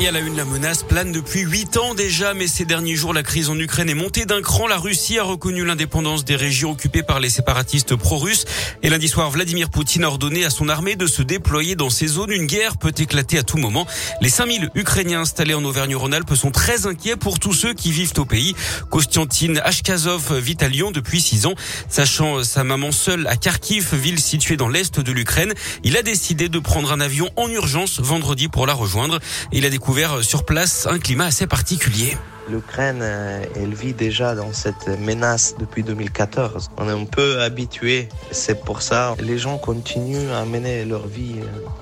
[0.00, 3.12] Et à la une, la menace plane depuis huit ans déjà, mais ces derniers jours,
[3.12, 4.68] la crise en Ukraine est montée d'un cran.
[4.68, 8.44] La Russie a reconnu l'indépendance des régions occupées par les séparatistes pro-russes.
[8.84, 12.06] Et lundi soir, Vladimir Poutine a ordonné à son armée de se déployer dans ces
[12.06, 12.30] zones.
[12.30, 13.88] Une guerre peut éclater à tout moment.
[14.20, 18.24] Les 5000 Ukrainiens installés en Auvergne-Rhône-Alpes sont très inquiets pour tous ceux qui vivent au
[18.24, 18.54] pays.
[18.90, 21.54] Kostiantin Ashkazov vit à Lyon depuis six ans.
[21.88, 26.48] Sachant sa maman seule à Kharkiv, ville située dans l'est de l'Ukraine, il a décidé
[26.48, 29.18] de prendre un avion en urgence vendredi pour la rejoindre.
[29.50, 29.87] Il a découvert
[30.20, 32.14] sur place un climat assez particulier.
[32.50, 36.70] L'Ukraine, euh, elle vit déjà dans cette menace depuis 2014.
[36.76, 38.08] On est un peu habitué.
[38.30, 41.36] C'est pour ça les gens continuent à mener leur vie.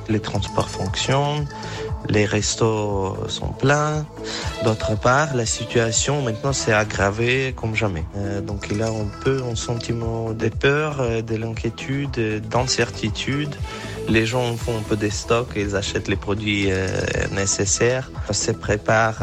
[0.09, 1.47] Les transports fonctionnent,
[2.09, 4.06] les restos sont pleins.
[4.64, 8.05] D'autre part, la situation maintenant s'est aggravée comme jamais.
[8.16, 13.55] Euh, donc il y a un peu un sentiment de peur, euh, de l'inquiétude, d'incertitude.
[14.09, 16.69] Les gens font un peu des stocks, ils achètent les produits
[17.33, 19.22] nécessaires, se préparent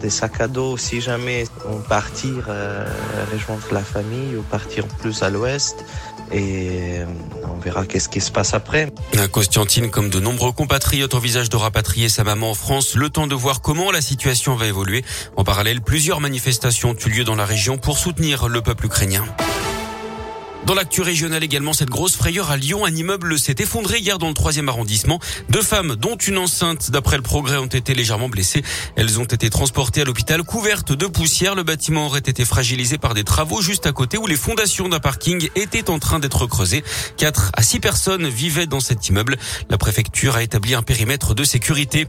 [0.00, 2.86] des sacs à dos si jamais on partir euh,
[3.32, 5.84] rejoindre la famille ou partir plus à l'ouest
[6.32, 7.06] et euh,
[7.44, 8.92] on verra qu'est-ce qui se passe après.
[9.32, 13.34] Constantine, comme de nombreux compatriotes, envisage de rapatrier sa maman en France, le temps de
[13.34, 15.04] voir comment la situation va évoluer.
[15.36, 19.24] En parallèle, plusieurs manifestations ont eu lieu dans la région pour soutenir le peuple ukrainien.
[20.66, 24.28] Dans l'actu régionale également, cette grosse frayeur à Lyon, un immeuble s'est effondré hier dans
[24.28, 25.18] le troisième arrondissement.
[25.48, 28.62] Deux femmes, dont une enceinte, d'après le progrès, ont été légèrement blessées.
[28.94, 31.54] Elles ont été transportées à l'hôpital couvertes de poussière.
[31.54, 35.00] Le bâtiment aurait été fragilisé par des travaux juste à côté où les fondations d'un
[35.00, 36.84] parking étaient en train d'être creusées.
[37.16, 39.38] Quatre à six personnes vivaient dans cet immeuble.
[39.70, 42.06] La préfecture a établi un périmètre de sécurité.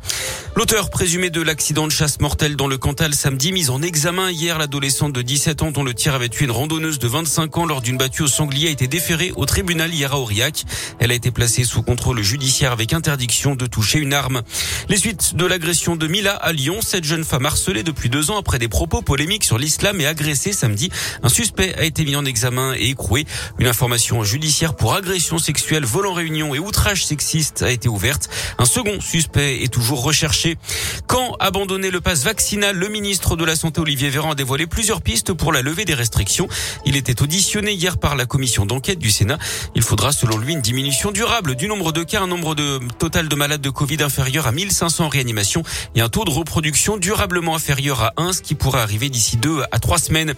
[0.56, 4.60] L'auteur présumé de l'accident de chasse mortel dans le Cantal samedi, mise en examen hier,
[4.60, 7.82] l'adolescente de 17 ans dont le tir avait tué une randonneuse de 25 ans lors
[7.82, 10.64] d'une battue au sanglier a été déférée au tribunal hier à Aurillac.
[10.98, 14.42] Elle a été placée sous contrôle judiciaire avec interdiction de toucher une arme.
[14.90, 18.40] Les suites de l'agression de Mila à Lyon, cette jeune femme harcelée depuis deux ans
[18.40, 20.90] après des propos polémiques sur l'islam et agressée samedi.
[21.22, 23.28] Un suspect a été mis en examen et écroué.
[23.60, 28.28] Une information judiciaire pour agression sexuelle, vol en réunion et outrage sexiste a été ouverte.
[28.58, 30.58] Un second suspect est toujours recherché.
[31.06, 35.04] Quand abandonner le passe vaccinal, le ministre de la Santé Olivier Véran a dévoilé plusieurs
[35.04, 36.48] pistes pour la levée des restrictions.
[36.88, 39.38] Il était auditionné hier par la commission d'enquête du Sénat.
[39.76, 43.28] Il faudra selon lui une diminution durable du nombre de cas, un nombre de total
[43.28, 45.64] de malades de Covid inférieur à 1500 réanimations
[45.96, 49.64] et un taux de reproduction durablement inférieur à 1, ce qui pourrait arriver d'ici deux
[49.74, 50.34] à trois semaines.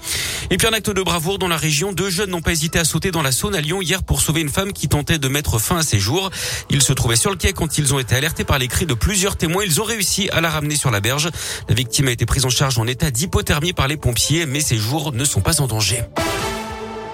[0.49, 1.93] Et puis un acte de bravoure dans la région.
[1.93, 4.41] Deux jeunes n'ont pas hésité à sauter dans la Saône à Lyon hier pour sauver
[4.41, 6.31] une femme qui tentait de mettre fin à ses jours.
[6.71, 8.95] Ils se trouvaient sur le quai quand ils ont été alertés par les cris de
[8.95, 9.63] plusieurs témoins.
[9.63, 11.29] Ils ont réussi à la ramener sur la berge.
[11.69, 14.77] La victime a été prise en charge en état d'hypothermie par les pompiers, mais ses
[14.77, 16.01] jours ne sont pas en danger.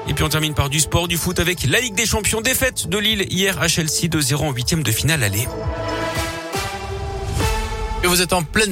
[0.10, 2.90] Et puis on termine par du sport, du foot avec la Ligue des Champions défaite
[2.90, 5.48] de Lille hier à Chelsea 2-0 en huitième de finale aller.
[8.04, 8.68] Et vous êtes en pleine